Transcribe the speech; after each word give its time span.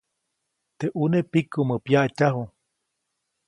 Teʼ 0.77 0.93
ʼune 0.97 1.19
pikumä 1.31 1.75
pyaʼtyaju. 1.85 2.43